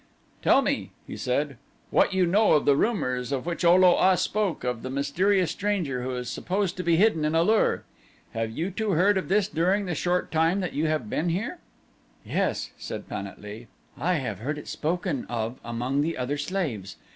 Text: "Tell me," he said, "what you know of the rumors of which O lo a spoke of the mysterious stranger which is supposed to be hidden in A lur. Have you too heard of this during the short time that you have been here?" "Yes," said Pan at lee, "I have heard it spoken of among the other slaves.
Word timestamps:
"Tell 0.41 0.63
me," 0.63 0.89
he 1.05 1.15
said, 1.15 1.57
"what 1.91 2.11
you 2.11 2.25
know 2.25 2.53
of 2.53 2.65
the 2.65 2.75
rumors 2.75 3.31
of 3.31 3.45
which 3.45 3.63
O 3.63 3.75
lo 3.75 3.99
a 3.99 4.17
spoke 4.17 4.63
of 4.63 4.81
the 4.81 4.89
mysterious 4.89 5.51
stranger 5.51 6.07
which 6.07 6.21
is 6.21 6.27
supposed 6.29 6.75
to 6.77 6.83
be 6.83 6.95
hidden 6.95 7.23
in 7.23 7.35
A 7.35 7.43
lur. 7.43 7.83
Have 8.31 8.49
you 8.49 8.71
too 8.71 8.93
heard 8.93 9.15
of 9.15 9.27
this 9.29 9.47
during 9.47 9.85
the 9.85 9.93
short 9.93 10.31
time 10.31 10.59
that 10.61 10.73
you 10.73 10.87
have 10.87 11.07
been 11.07 11.29
here?" 11.29 11.59
"Yes," 12.25 12.71
said 12.79 13.07
Pan 13.07 13.27
at 13.27 13.39
lee, 13.43 13.67
"I 13.95 14.15
have 14.15 14.39
heard 14.39 14.57
it 14.57 14.67
spoken 14.67 15.27
of 15.29 15.59
among 15.63 16.01
the 16.01 16.17
other 16.17 16.39
slaves. 16.39 16.95